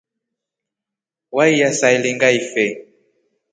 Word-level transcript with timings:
Waiya 1.35 1.69
saailinga 1.79 2.27
ife. 2.39 2.65